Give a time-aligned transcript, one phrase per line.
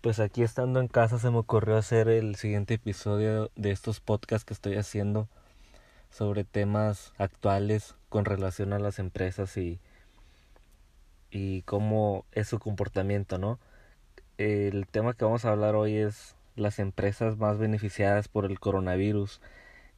[0.00, 4.44] Pues aquí estando en casa se me ocurrió hacer el siguiente episodio de estos podcasts
[4.44, 5.28] que estoy haciendo
[6.08, 9.80] sobre temas actuales con relación a las empresas y,
[11.32, 13.58] y cómo es su comportamiento, ¿no?
[14.38, 19.40] El tema que vamos a hablar hoy es las empresas más beneficiadas por el coronavirus.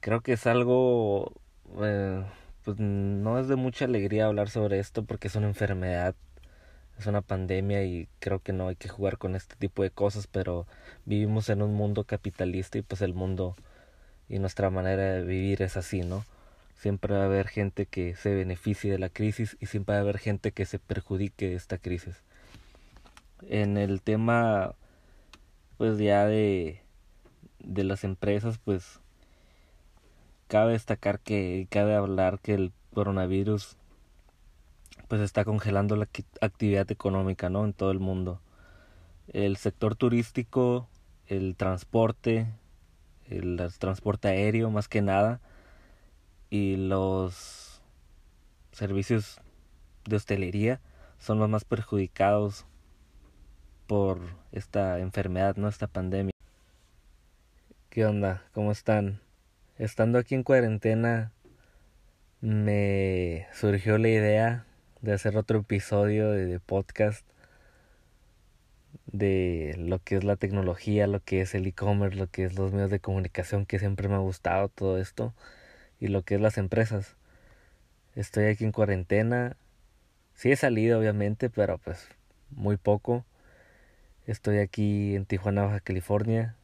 [0.00, 1.34] Creo que es algo,
[1.82, 2.24] eh,
[2.64, 6.14] pues no es de mucha alegría hablar sobre esto porque es una enfermedad,
[7.00, 10.26] es una pandemia y creo que no hay que jugar con este tipo de cosas,
[10.26, 10.66] pero
[11.04, 13.56] vivimos en un mundo capitalista y pues el mundo
[14.28, 16.24] y nuestra manera de vivir es así, ¿no?
[16.76, 20.02] Siempre va a haber gente que se beneficie de la crisis y siempre va a
[20.02, 22.22] haber gente que se perjudique de esta crisis.
[23.48, 24.74] En el tema,
[25.78, 26.82] pues ya de,
[27.58, 29.00] de las empresas, pues
[30.48, 33.76] cabe destacar que cabe hablar que el coronavirus
[35.10, 36.06] pues está congelando la
[36.40, 37.64] actividad económica, ¿no?
[37.64, 38.40] En todo el mundo.
[39.26, 40.88] El sector turístico,
[41.26, 42.46] el transporte,
[43.28, 45.40] el transporte aéreo más que nada
[46.48, 47.82] y los
[48.70, 49.40] servicios
[50.04, 50.80] de hostelería
[51.18, 52.64] son los más perjudicados
[53.88, 54.20] por
[54.52, 55.66] esta enfermedad, ¿no?
[55.66, 56.34] Esta pandemia.
[57.88, 58.44] ¿Qué onda?
[58.52, 59.20] ¿Cómo están?
[59.76, 61.32] Estando aquí en cuarentena
[62.40, 64.66] me surgió la idea
[65.02, 67.26] de hacer otro episodio de, podcast
[69.06, 72.72] de lo que es la tecnología, lo que es el e-commerce, lo que es los
[72.72, 75.34] medios de comunicación, que siempre me ha gustado todo esto,
[76.00, 77.16] y lo que es las empresas.
[78.14, 79.56] Estoy aquí en cuarentena.
[80.34, 82.08] Sí he salido, obviamente, pero pues
[82.50, 83.24] muy poco.
[84.26, 86.56] Estoy aquí en Tijuana, Baja California.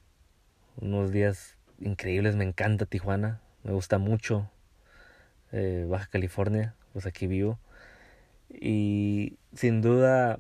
[0.77, 4.51] Unos días increíbles, me encanta Tijuana, me gusta mucho
[5.53, 7.59] eh, Baja California, pues aquí vivo.
[8.51, 10.39] Y sin duda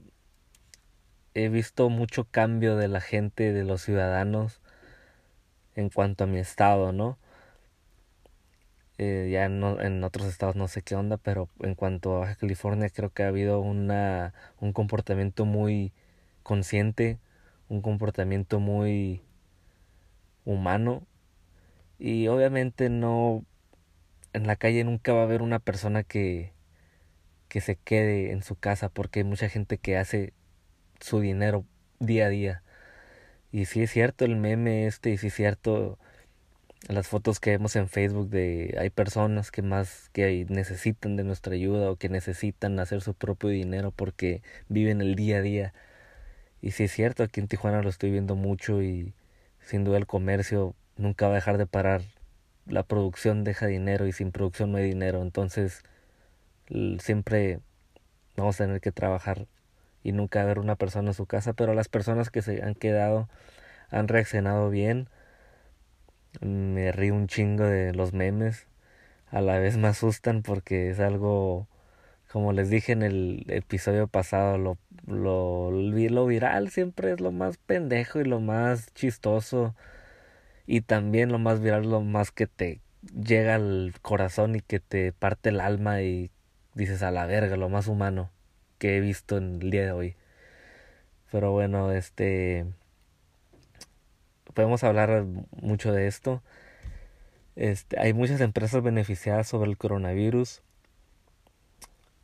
[1.34, 4.60] he visto mucho cambio de la gente, de los ciudadanos,
[5.74, 7.18] en cuanto a mi estado, ¿no?
[8.98, 12.88] Eh, ya en, otros estados no sé qué onda, pero en cuanto a Baja California
[12.88, 15.92] creo que ha habido una, un comportamiento muy
[16.42, 17.18] consciente,
[17.68, 19.22] un comportamiento muy
[20.46, 21.06] humano
[21.98, 23.44] y obviamente no
[24.32, 26.52] en la calle nunca va a haber una persona que
[27.48, 30.32] que se quede en su casa porque hay mucha gente que hace
[31.00, 31.64] su dinero
[32.00, 32.62] día a día.
[33.52, 35.98] Y sí es cierto el meme este, y sí es cierto
[36.88, 41.54] las fotos que vemos en Facebook de hay personas que más que necesitan de nuestra
[41.54, 45.74] ayuda o que necesitan hacer su propio dinero porque viven el día a día.
[46.62, 49.14] Y sí es cierto, aquí en Tijuana lo estoy viendo mucho y
[49.60, 52.02] sin duda el comercio nunca va a dejar de parar.
[52.66, 55.22] La producción deja dinero y sin producción no hay dinero.
[55.22, 55.82] Entonces
[56.98, 57.60] siempre
[58.36, 59.46] vamos a tener que trabajar
[60.02, 63.28] y nunca ver una persona en su casa, pero las personas que se han quedado
[63.90, 65.08] han reaccionado bien.
[66.40, 68.68] Me río un chingo de los memes,
[69.30, 71.66] a la vez me asustan porque es algo,
[72.30, 77.56] como les dije en el episodio pasado, lo, lo, lo viral siempre es lo más
[77.56, 79.74] pendejo y lo más chistoso
[80.66, 82.80] y también lo más viral, lo más que te
[83.14, 86.30] llega al corazón y que te parte el alma y
[86.76, 88.30] dices a la verga, lo más humano
[88.78, 90.16] que he visto en el día de hoy.
[91.32, 92.66] Pero bueno, este
[94.54, 95.24] podemos hablar
[95.60, 96.42] mucho de esto.
[97.56, 100.62] Este, hay muchas empresas beneficiadas sobre el coronavirus.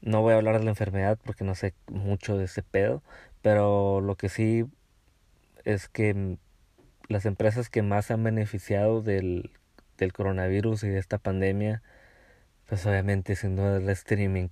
[0.01, 3.03] No voy a hablar de la enfermedad porque no sé mucho de ese pedo,
[3.41, 4.67] pero lo que sí
[5.65, 6.39] es que
[7.09, 9.51] las empresas que más han beneficiado del,
[9.99, 11.83] del coronavirus y de esta pandemia,
[12.73, 14.49] pues obviamente sin duda el streaming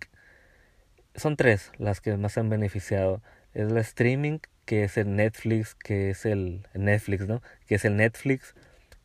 [1.14, 3.22] son tres las que más han beneficiado.
[3.54, 7.40] Es la streaming, que es el Netflix, que es el Netflix, ¿no?
[7.66, 8.54] Que es el Netflix,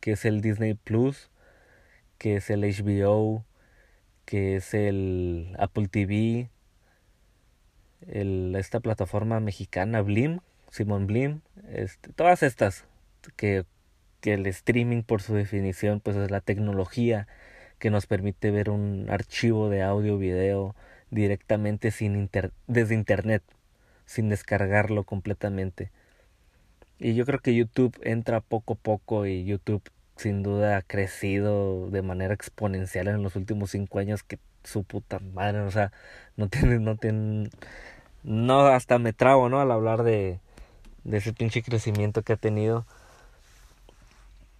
[0.02, 1.32] que es el Disney Plus,
[2.18, 3.46] que es el HBO,
[4.26, 6.50] que es el Apple TV,
[8.08, 11.40] el, esta plataforma mexicana Blim, Simon Blim,
[11.70, 12.84] este, todas estas
[13.38, 13.64] que,
[14.20, 17.30] que el streaming por su definición pues es la tecnología
[17.80, 20.76] que nos permite ver un archivo de audio, video,
[21.12, 23.44] directamente sin inter desde internet,
[24.06, 25.92] sin descargarlo completamente.
[27.00, 29.84] Y yo creo que YouTube entra poco a poco y YouTube
[30.16, 35.20] sin duda ha crecido de manera exponencial en los últimos cinco años que su puta
[35.20, 35.92] madre, o sea,
[36.38, 37.50] no tiene, no tiene,
[38.24, 39.60] no, hasta me trago, ¿no?
[39.62, 40.40] Al hablar de,
[41.04, 42.86] de ese pinche crecimiento que ha tenido.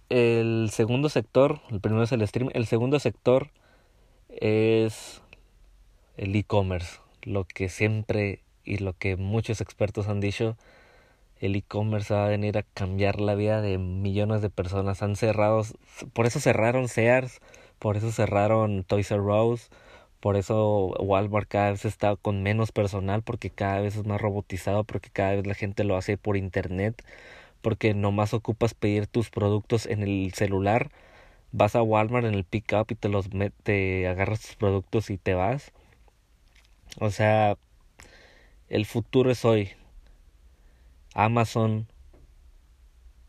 [0.08, 3.50] El segundo sector, el primero es el stream, el segundo sector
[4.28, 5.22] es
[6.16, 10.56] el e-commerce, lo que siempre y lo que muchos expertos han dicho
[11.40, 15.02] el e-commerce va a venir a cambiar la vida de millones de personas.
[15.02, 15.62] Han cerrado,
[16.12, 17.40] por eso cerraron Sears,
[17.78, 19.70] por eso cerraron Toys R Us,
[20.20, 24.84] por eso Walmart cada vez está con menos personal porque cada vez es más robotizado,
[24.84, 27.04] porque cada vez la gente lo hace por internet,
[27.62, 30.90] porque nomás ocupas pedir tus productos en el celular,
[31.52, 33.28] vas a Walmart en el pickup y te los
[33.62, 35.72] te agarras tus productos y te vas.
[37.00, 37.56] O sea,
[38.68, 39.70] el futuro es hoy.
[41.14, 41.86] Amazon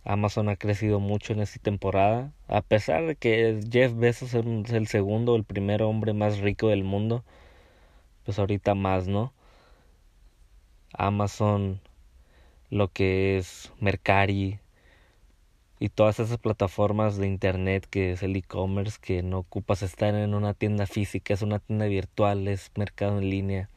[0.08, 4.88] Amazon ha crecido mucho en esta temporada, a pesar de que Jeff Bezos es el
[4.88, 7.26] segundo, el primer hombre más rico del mundo,
[8.24, 9.34] pues ahorita más, ¿no?
[10.94, 11.82] Amazon,
[12.70, 14.60] lo que es Mercari
[15.80, 20.34] y todas esas plataformas de internet que es el e-commerce que no ocupas estar en
[20.34, 23.70] una tienda física, es una tienda virtual, es mercado en línea.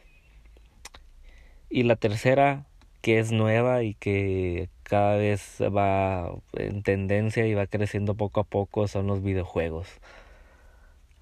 [1.68, 2.66] Y la tercera,
[3.02, 8.44] que es nueva y que cada vez va en tendencia y va creciendo poco a
[8.44, 9.88] poco son los videojuegos.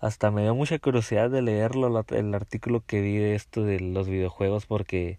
[0.00, 4.08] Hasta me dio mucha curiosidad de leerlo, el artículo que vi de esto de los
[4.08, 5.18] videojuegos porque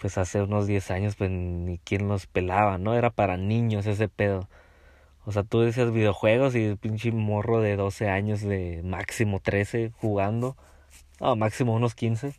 [0.00, 2.94] pues hace unos 10 años pues ni quien los pelaba, ¿no?
[2.94, 4.48] Era para niños ese pedo.
[5.26, 9.92] O sea, tú decías videojuegos y el pinche morro de 12 años de máximo 13
[9.96, 10.56] jugando.
[11.20, 12.34] No, máximo unos 15.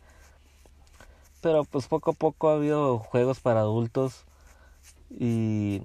[1.40, 4.24] Pero pues poco a poco ha habido juegos para adultos
[5.10, 5.82] y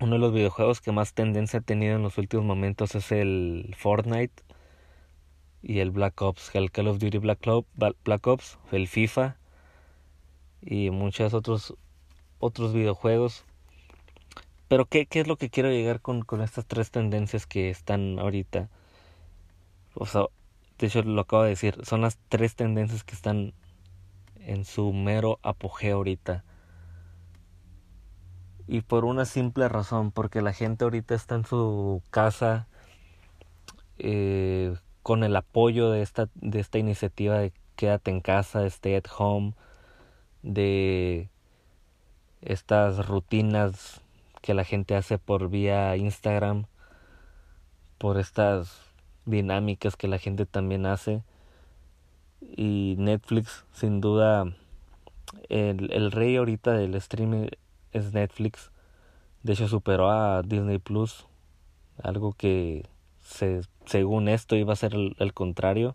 [0.00, 3.74] uno de los videojuegos que más tendencia ha tenido en los últimos momentos es el
[3.78, 4.42] Fortnite
[5.62, 9.36] y el Black Ops, el Call of Duty Black, Ops, el FIFA
[10.62, 11.74] y muchos otros
[12.38, 13.44] otros videojuegos.
[14.68, 18.18] Pero ¿qué, qué es lo que quiero llegar con, con estas tres tendencias que están
[18.18, 18.68] ahorita?
[19.94, 20.26] O sea,
[20.78, 23.52] de hecho lo acabo de decir, son las tres tendencias que están
[24.36, 26.44] en su mero apogeo ahorita.
[28.66, 32.66] Y por una simple razón, porque la gente ahorita está en su casa
[33.98, 39.06] eh, con el apoyo de esta, de esta iniciativa de quédate en casa, stay at
[39.16, 39.54] home,
[40.42, 41.28] de
[42.42, 44.00] estas rutinas
[44.40, 46.66] que la gente hace por vía Instagram,
[47.98, 48.92] por estas
[49.24, 51.22] dinámicas que la gente también hace.
[52.40, 54.52] Y Netflix, sin duda,
[55.48, 57.46] el, el rey ahorita del streaming
[57.92, 58.72] es Netflix.
[59.44, 61.26] De hecho, superó a Disney Plus.
[62.02, 62.86] Algo que
[63.22, 65.94] se, según esto iba a ser el, el contrario.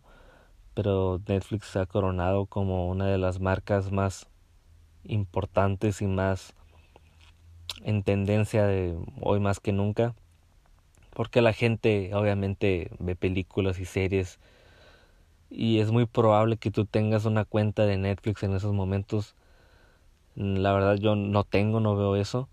[0.74, 4.28] Pero Netflix se ha coronado como una de las marcas más
[5.04, 6.54] importantes y más
[7.84, 10.16] en tendencia de hoy más que nunca
[11.18, 14.40] porque la gente obviamente ve películas y series
[15.50, 19.36] y es muy probable que tú tengas una cuenta de Netflix en esos momentos.
[20.36, 22.50] La verdad yo no tengo, no veo eso.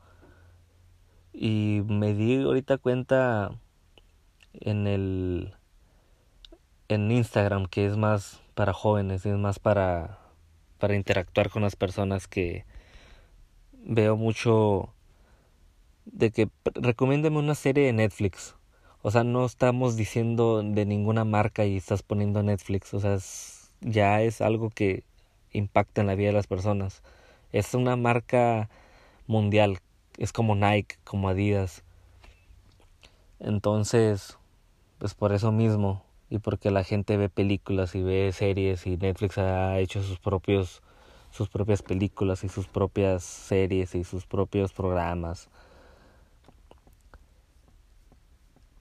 [1.35, 3.50] Y me di ahorita cuenta
[4.55, 5.52] en el
[6.88, 10.20] en Instagram que es más para jóvenes, es más para
[10.84, 12.66] para interactuar con las personas que
[13.72, 14.92] veo mucho
[16.04, 18.54] de que recomiéndame una serie de Netflix.
[19.00, 22.92] O sea, no estamos diciendo de ninguna marca y estás poniendo Netflix.
[22.92, 23.16] O sea,
[23.81, 25.04] ya es algo que
[25.52, 27.02] impacta en la vida de las personas.
[27.50, 28.69] Es una marca
[29.26, 29.78] mundial.
[30.19, 31.82] Es como Nike, como Adidas.
[33.41, 34.36] Entonces,
[34.98, 36.04] pues por eso mismo.
[36.31, 40.82] Y porque la gente ve películas y ve series y Netflix ha hecho sus propios
[41.31, 45.48] sus propias películas y sus propias series y sus propios programas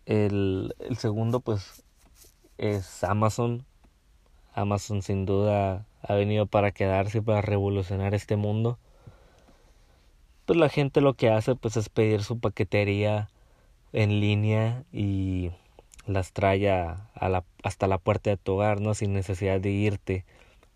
[0.05, 1.83] El, el segundo pues
[2.57, 3.65] es Amazon.
[4.53, 8.77] Amazon sin duda ha venido para quedarse y para revolucionar este mundo.
[10.45, 13.29] Pues la gente lo que hace pues es pedir su paquetería
[13.93, 15.51] en línea y
[16.07, 18.93] las trae a la, hasta la puerta de tu hogar, ¿no?
[18.93, 20.25] Sin necesidad de irte,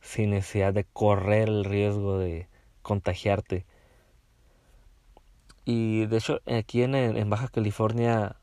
[0.02, 2.48] sin necesidad de correr el riesgo de
[2.82, 3.66] contagiarte.
[5.66, 8.38] Y de hecho aquí en, en Baja California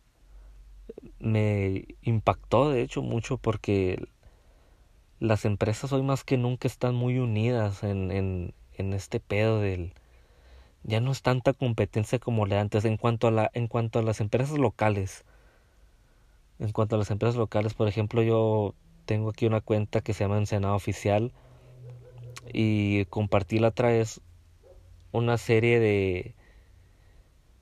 [1.18, 4.08] me impactó de hecho mucho porque
[5.20, 9.94] las empresas hoy más que nunca están muy unidas en, en, en este pedo del
[10.82, 14.02] ya no es tanta competencia como le antes en cuanto a la en cuanto a
[14.02, 15.24] las empresas locales
[16.58, 18.74] en cuanto a las empresas locales por ejemplo yo
[19.06, 21.32] tengo aquí una cuenta que se llama Ensenada Oficial
[22.52, 24.20] y compartí la otra vez
[25.12, 26.34] una serie de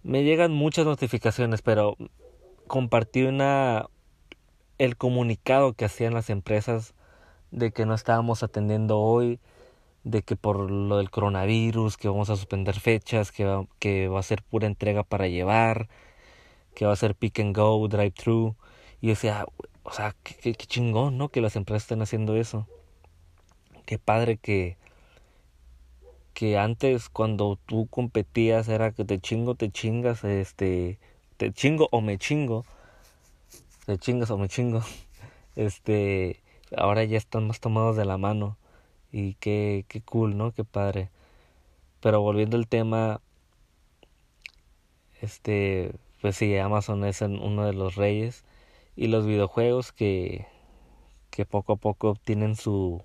[0.02, 1.96] me llegan muchas notificaciones pero
[2.66, 3.86] compartí una
[4.78, 6.94] el comunicado que hacían las empresas
[7.52, 9.38] de que no estábamos atendiendo hoy,
[10.04, 14.18] de que por lo del coronavirus, que vamos a suspender fechas, que va, que va
[14.20, 15.88] a ser pura entrega para llevar,
[16.74, 18.56] que va a ser pick and go, drive thru.
[19.02, 19.46] Y yo decía,
[19.82, 21.28] o sea, qué, qué, chingón, ¿no?
[21.28, 22.68] Que las empresas estén haciendo eso.
[23.84, 24.76] Qué padre que,
[26.34, 31.00] que antes cuando tú competías era que te chingo, te chingas, este,
[31.36, 32.64] te chingo o me chingo,
[33.86, 34.82] te chingas o me chingo,
[35.56, 36.40] este,
[36.76, 38.56] ahora ya están más tomados de la mano
[39.10, 40.52] y qué, qué cool, ¿no?
[40.52, 41.10] Qué padre.
[42.00, 43.20] Pero volviendo al tema,
[45.20, 48.44] este, pues sí, Amazon es uno de los reyes
[48.96, 50.46] y los videojuegos que,
[51.30, 53.02] que poco a poco obtienen su,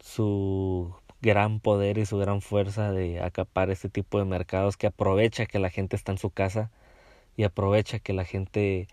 [0.00, 5.46] su gran poder y su gran fuerza de acapar este tipo de mercados que aprovecha
[5.46, 6.70] que la gente está en su casa
[7.36, 8.88] y aprovecha que la gente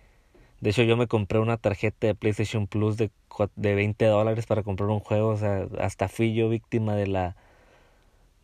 [0.61, 3.11] de hecho yo me compré una tarjeta de PlayStation Plus de,
[3.55, 7.35] de 20 dólares para comprar un juego o sea hasta fui yo víctima de la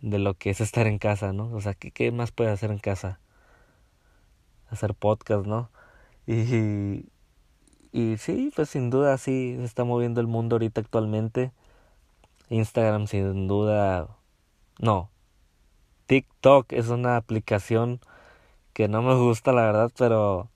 [0.01, 2.71] de lo que es estar en casa no o sea qué, qué más puede hacer
[2.71, 3.19] en casa
[4.69, 5.69] hacer podcast no
[6.27, 7.05] y
[7.91, 11.51] y sí pues sin duda sí se está moviendo el mundo ahorita actualmente
[12.49, 14.07] Instagram sin duda
[14.79, 15.09] no.
[16.07, 17.99] TikTok es una aplicación
[18.73, 20.49] que no me gusta la verdad, pero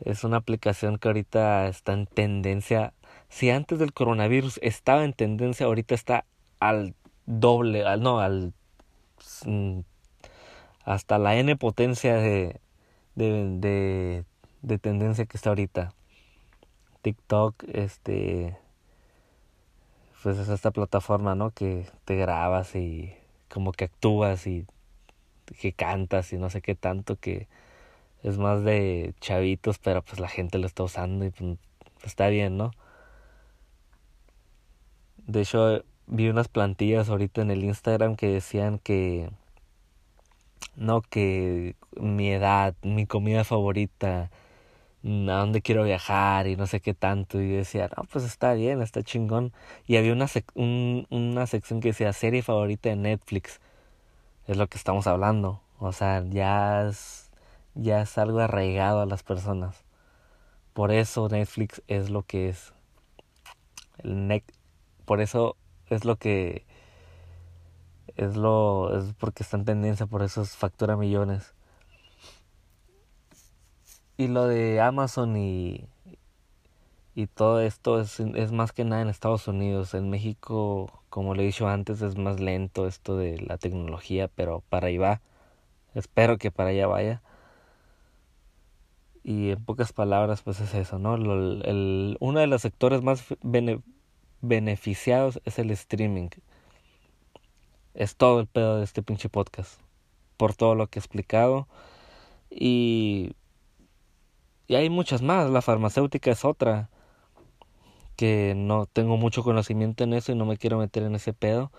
[0.00, 2.94] es una aplicación que ahorita está en tendencia.
[3.28, 6.24] Si antes del coronavirus estaba en tendencia, ahorita está
[6.60, 6.94] al
[7.26, 8.54] doble, al no, al
[9.46, 9.80] mm,
[10.84, 12.60] hasta la n potencia de
[13.16, 14.24] de, de,
[14.64, 15.92] de tendencia que está ahorita.
[17.02, 18.56] TikTok, este
[20.22, 21.50] pues es esta plataforma, ¿no?
[21.50, 23.14] Que te grabas y
[23.50, 24.66] como que actúas y
[25.60, 27.46] que cantas y no sé qué tanto que
[28.22, 31.58] es más de chavitos, pero pues la gente lo está usando y pues,
[32.04, 32.70] está bien, ¿no?
[35.26, 39.28] De hecho, vi unas plantillas ahorita en el Instagram que decían que
[40.76, 44.30] no que mi edad, mi comida favorita,
[45.04, 47.40] a dónde quiero viajar y no sé qué tanto.
[47.40, 49.52] Y decía, no, pues está bien, está chingón.
[49.86, 53.60] Y había una, sec un, una sección que decía serie favorita de Netflix.
[54.46, 55.60] Es lo que estamos hablando.
[55.78, 57.30] O sea, ya es,
[57.74, 59.84] ya es algo arraigado a las personas.
[60.72, 62.72] Por eso Netflix es lo que es.
[63.98, 64.42] El
[65.04, 65.56] por eso
[65.90, 66.64] es lo que
[68.16, 71.53] es lo es porque está en tendencia, por eso factura millones.
[74.16, 75.86] Y lo de Amazon y,
[77.14, 79.94] y todo esto es, es más que nada en Estados Unidos.
[79.94, 84.62] En México, como le he dicho antes, es más lento esto de la tecnología, pero
[84.68, 85.20] para ahí va.
[85.94, 87.22] Espero que para allá vaya.
[89.24, 91.14] Y en pocas palabras, pues es eso, ¿no?
[91.14, 93.24] el, uno de los sectores más
[94.42, 96.28] beneficiados es el streaming.
[97.94, 99.80] Es todo el pedo de este pinche podcast.
[100.36, 101.68] Por todo lo que he explicado.
[102.50, 103.34] Y
[104.66, 106.88] y hay muchas más, la farmacéutica es otra,
[108.16, 111.70] que no tengo mucho conocimiento en eso y no me quiero meter en ese pedo.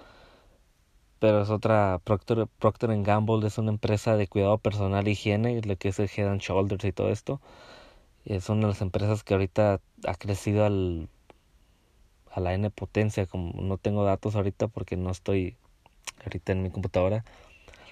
[1.19, 5.89] Pero es otra, Procter, Procter Gamble es una empresa de cuidado personal higiene, lo que
[5.89, 7.41] es el Head and Shoulders y todo esto.
[8.25, 11.09] Es una de las empresas que ahorita ha crecido al,
[12.31, 15.55] a la N potencia, como no tengo datos ahorita porque no estoy
[16.23, 17.23] ahorita en mi computadora,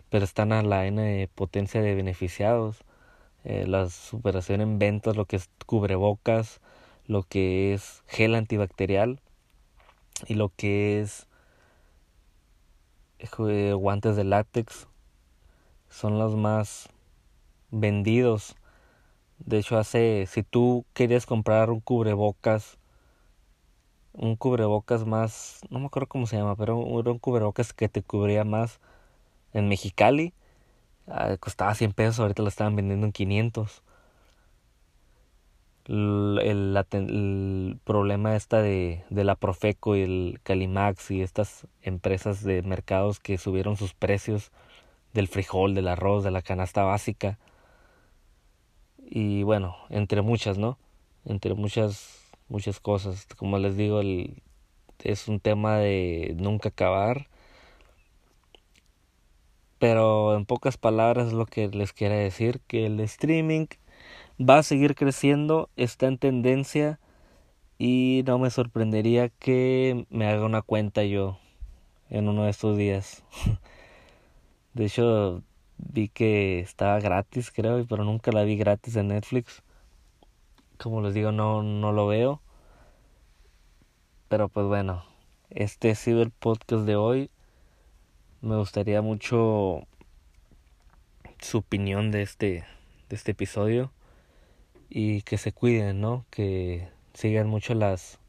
[0.10, 2.84] pero están a la N potencia de beneficiados
[3.44, 6.62] eh, la superación en ventas, lo que es cubrebocas,
[7.06, 9.20] lo que es gel antibacterial
[10.28, 11.28] y lo que es
[13.78, 14.88] guantes de látex
[15.90, 16.90] son los más
[17.72, 18.56] vendidos.
[19.40, 22.78] De hecho, hace, si tú querías comprar un cubrebocas,
[24.14, 28.02] un cubrebocas más, no me acuerdo cómo se llama, pero era un cubrebocas que te
[28.02, 28.80] cubría más
[29.54, 30.34] en Mexicali,
[31.08, 33.84] Ah, costaba 100 pesos, ahorita lo estaban vendiendo en 500.
[35.86, 42.44] El, el, el, problema esta de, de la Profeco y el Calimax y estas empresas
[42.44, 44.52] de mercados que subieron sus precios
[45.14, 47.38] del frijol, del arroz, de la canasta básica.
[48.98, 50.78] Y bueno, entre muchas, ¿no?
[51.26, 53.28] Entre muchas, muchas cosas.
[53.38, 54.42] Como les digo, el,
[55.04, 57.28] es un tema de nunca acabar
[59.84, 63.66] pero en pocas palabras lo que les quiero decir, que el streaming
[64.40, 67.02] va a seguir creciendo, está en tendencia
[67.78, 71.38] y no me sorprendería que me haga una cuenta yo
[72.10, 73.26] en uno de estos días.
[74.74, 75.44] De hecho,
[75.78, 79.64] vi que estaba gratis, creo, pero nunca la vi gratis en Netflix.
[80.78, 82.42] Como les digo, no, no lo veo.
[84.30, 85.04] Pero pues bueno,
[85.50, 87.30] este ha sido el podcast de hoy.
[88.44, 89.88] Me gustaría mucho
[91.40, 92.66] su opinión de este,
[93.08, 93.94] de este episodio
[94.90, 96.26] y que se cuiden, ¿no?
[96.30, 98.20] Que sigan mucho las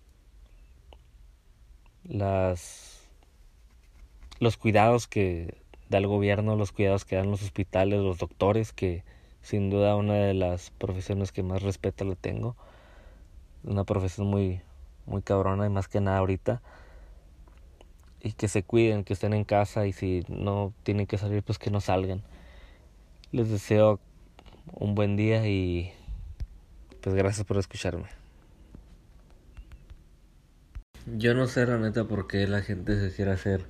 [2.04, 3.08] las
[4.38, 5.56] los cuidados que
[5.88, 9.02] da el gobierno, los cuidados que dan los hospitales, los doctores, que
[9.42, 12.54] sin duda una de las profesiones que más respeto le tengo.
[13.64, 14.60] Una profesión muy
[15.06, 16.62] muy cabrona y más que nada ahorita.
[18.24, 21.58] Y que se cuiden, que estén en casa y si no tienen que salir, pues
[21.58, 22.22] que no salgan.
[23.30, 24.00] Les deseo
[24.72, 25.92] un buen día y
[27.00, 28.06] pues gracias por escucharme.
[31.06, 33.66] Yo no sé la por qué la gente se quiere hacer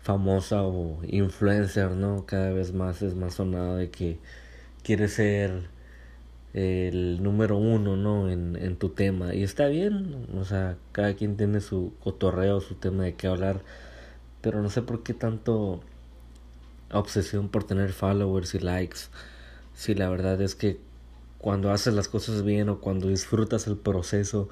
[0.00, 2.26] famosa o influencer, ¿no?
[2.26, 4.18] Cada vez más es más sonado de que
[4.84, 5.68] quiere ser
[6.52, 8.28] el número uno, ¿no?
[8.30, 9.34] En, en tu tema.
[9.34, 13.60] Y está bien, o sea, cada quien tiene su cotorreo, su tema de qué hablar.
[14.40, 15.80] Pero no sé por qué tanto
[16.92, 18.98] obsesión por tener followers y likes.
[19.74, 20.78] Si la verdad es que
[21.38, 24.48] cuando haces las cosas bien o cuando disfrutas el proceso,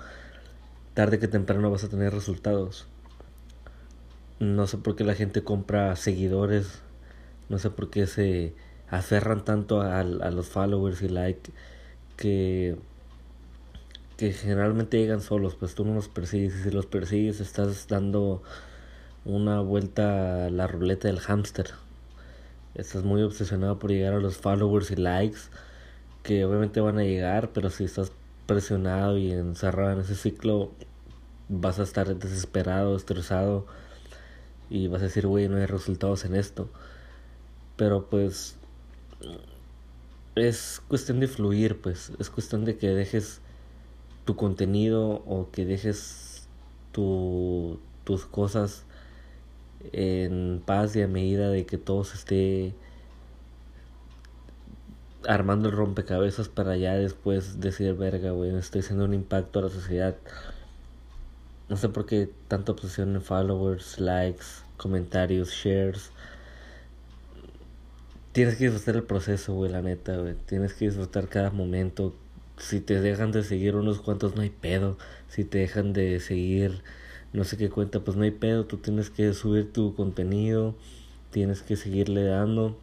[0.95, 2.87] tarde que temprano vas a tener resultados.
[4.41, 6.81] No sé por qué la gente compra seguidores,
[7.49, 8.55] no sé por qué se
[8.89, 11.51] aferran tanto a, a los followers y like
[12.19, 12.77] que
[14.19, 18.43] que generalmente llegan solos, pues tú no los persigues y si los persigues estás dando
[19.25, 21.71] una vuelta a la ruleta del hámster
[22.79, 25.41] estás muy obsesionado por llegar a los followers y likes
[26.23, 28.13] que obviamente van a llegar, pero si estás
[28.47, 30.71] presionado y encerrado en ese ciclo,
[31.49, 33.67] vas a estar desesperado, estresado
[34.71, 36.69] y vas a decir, güey, no hay resultados en esto.
[37.77, 38.57] Pero pues
[40.41, 43.41] es cuestión de fluir, pues es cuestión de que dejes
[44.25, 46.49] tu contenido o que dejes
[46.93, 48.85] tu, tus cosas
[49.93, 52.75] en paz y a medida de que todo se esté
[55.27, 59.69] armando el rompecabezas para ya después decir, verga, güey, estoy haciendo un impacto a la
[59.69, 60.17] sociedad.
[61.69, 64.45] No sé por qué tanta obsesión en followers, likes,
[64.77, 66.13] comentarios, shares.
[68.39, 70.37] Tienes que disfrutar el proceso, güey, la neta, güey.
[70.47, 72.15] Tienes que disfrutar cada momento.
[72.57, 74.97] Si te dejan de seguir unos cuantos, no hay pedo.
[75.27, 76.85] Si te dejan de seguir
[77.33, 80.77] no sé qué cuenta, pues no hay pedo, tú tienes que subir tu contenido,
[81.33, 82.79] tienes que seguirle dando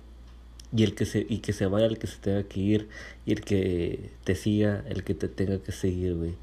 [0.75, 2.89] y el que se y que se vaya el que se tenga que ir
[3.25, 6.35] y el que te siga el que te tenga que seguir, güey.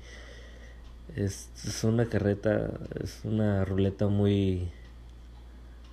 [1.17, 4.71] Es, es una carreta, es una ruleta muy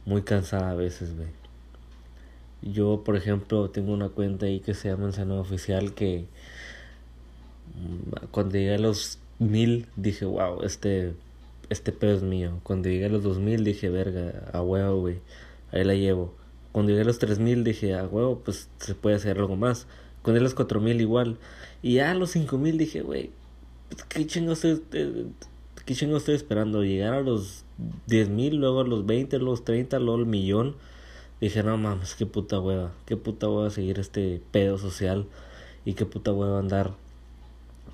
[0.06, 1.39] muy cansada a veces, güey.
[2.62, 6.26] Yo, por ejemplo, tengo una cuenta ahí que se llama Ensenado Oficial que
[7.76, 11.14] mm, cuando llegué a los mil dije, wow, este
[11.70, 12.60] este pedo es mío.
[12.64, 15.20] Cuando llegué a los 2000 dije, verga, a huevo, güey,
[15.72, 16.34] ahí la llevo.
[16.72, 19.88] Cuando llegué a los 3000 dije, a huevo, pues se puede hacer algo más.
[20.22, 21.38] Cuando llegué a los 4000 igual.
[21.82, 23.32] Y ya a los 5000 dije, güey,
[23.90, 25.26] pues, ¿qué chingo estoy, eh,
[25.86, 26.84] qué chingo estoy esperando?
[26.84, 27.64] Llegar a los
[28.08, 30.76] 10000, luego a los 20, a los 30, luego al millón.
[31.42, 35.26] Dije, no mames, qué puta hueva, qué puta hueva seguir este pedo social
[35.86, 36.96] y qué puta hueva andar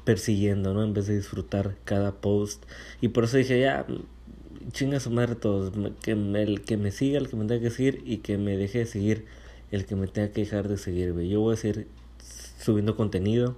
[0.03, 0.83] persiguiendo, ¿no?
[0.83, 2.63] En vez de disfrutar cada post.
[3.01, 3.85] Y por eso dije, ya,
[4.71, 5.73] chinga su madre todos.
[6.01, 8.79] Que el que me siga, el que me tenga que seguir y que me deje
[8.79, 9.25] de seguir,
[9.71, 11.13] el que me tenga que dejar de seguir.
[11.21, 11.87] Yo voy a seguir
[12.59, 13.55] subiendo contenido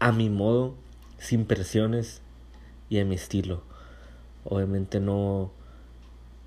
[0.00, 0.74] a mi modo,
[1.18, 2.20] sin presiones
[2.88, 3.62] y a mi estilo.
[4.44, 5.52] Obviamente no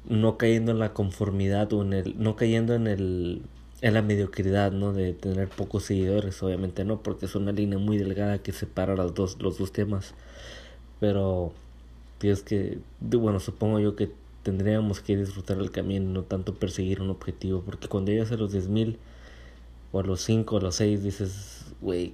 [0.10, 3.42] no cayendo en la conformidad o en el no cayendo en el
[3.84, 4.94] en la mediocridad, ¿no?
[4.94, 9.14] De tener pocos seguidores, obviamente no, porque es una línea muy delgada que separa los
[9.14, 10.14] dos, los dos temas.
[11.02, 11.52] Pero
[12.18, 14.10] tienes que, bueno, supongo yo que
[14.44, 18.54] tendríamos que disfrutar el camino, no tanto perseguir un objetivo, porque cuando llegas a los
[18.54, 18.98] 10.000
[19.92, 22.14] o a los 5 o a los 6 dices, güey,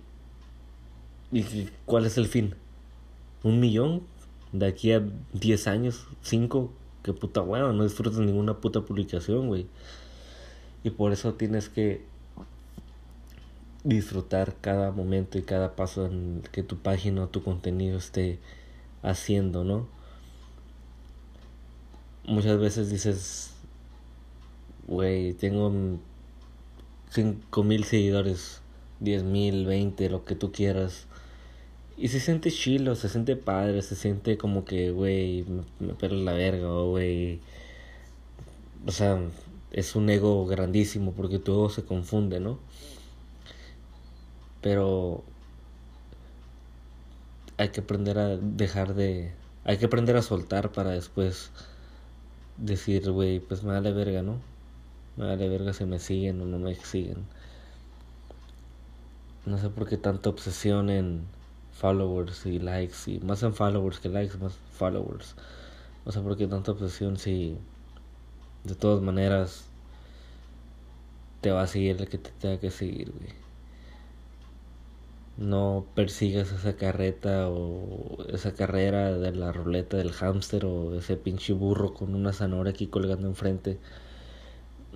[1.32, 2.56] ¿y cuál es el fin?
[3.44, 4.02] ¿Un millón?
[4.52, 6.72] De aquí a 10 años, 5,
[7.04, 9.68] qué puta hueva, no disfrutas ninguna puta publicación, güey.
[10.84, 12.06] Y por eso tienes que
[13.84, 18.40] disfrutar cada momento y cada paso en que tu página o tu contenido esté
[19.02, 19.88] haciendo, ¿no?
[22.26, 23.54] Muchas veces dices,
[24.88, 25.72] güey, tengo
[27.10, 28.62] cinco mil seguidores,
[29.00, 31.08] diez mil, veinte, lo que tú quieras.
[32.00, 35.44] Y se siente chilo, se siente padre, se siente como que, güey,
[35.80, 37.42] me, me la verga, güey.
[38.88, 39.20] O sea,
[39.72, 42.58] es un ego grandísimo porque tu ego se confunde, ¿no?
[44.62, 45.24] Pero
[47.58, 49.34] hay que aprender a dejar de,
[49.66, 51.52] hay que aprender a soltar para después
[52.58, 54.38] decir, güey, pues me vale verga, ¿no?
[55.18, 57.26] Me vale verga si me siguen o no me siguen.
[59.46, 61.39] No sé por qué tanta obsesión en
[61.80, 65.36] followers y likes, y más en followers que likes, más followers.
[66.06, 67.58] No sé por qué tanta obsesión si
[68.64, 69.66] de todas maneras
[71.42, 73.34] te va a seguir el que te tenga que seguir, güey.
[75.38, 81.54] No persigas esa carreta o esa carrera de la ruleta del hámster o ese pinche
[81.54, 83.78] burro con una zanahoria aquí colgando enfrente.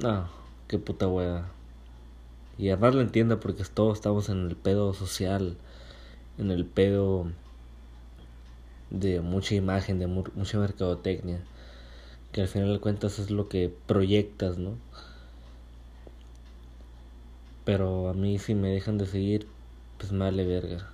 [0.02, 0.28] No,
[0.68, 1.48] qué puta hueva.
[2.58, 5.56] Y además lo entiendo porque todos estamos en el pedo social,
[6.38, 7.28] en el pedo
[8.90, 11.40] de mucha imagen, de mucha mercadotecnia,
[12.32, 14.78] que al final de cuentas es lo que proyectas, ¿no?
[17.66, 19.48] Pero a mí si me dejan de seguir,
[19.98, 20.90] pues me vale verga.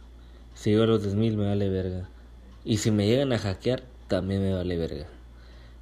[0.53, 2.09] Si yo a los 10.000 me vale verga.
[2.65, 5.07] Y si me llegan a hackear, también me vale verga.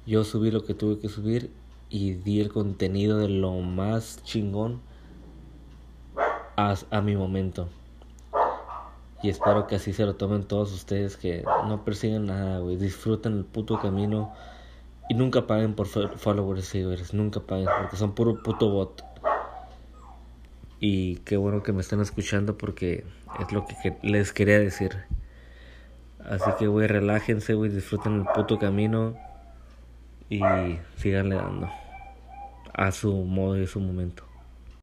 [0.06, 1.50] Yo subí lo que tuve que subir
[1.90, 4.80] y di el contenido de lo más chingón
[6.56, 7.68] a, a mi momento.
[9.22, 12.76] Y espero que así se lo tomen todos ustedes, que no persigan nada, güey.
[12.76, 14.32] Disfruten el puto camino
[15.08, 17.14] y nunca paguen por followers y seguidores.
[17.14, 19.04] Nunca paguen, porque son puro puto bot.
[20.80, 23.04] Y qué bueno que me están escuchando porque
[23.40, 24.96] es lo que les quería decir.
[26.24, 29.16] Así que, güey, relájense, güey, disfruten el puto camino
[30.30, 30.40] y
[30.96, 31.68] siganle dando
[32.74, 34.27] a su modo y a su momento.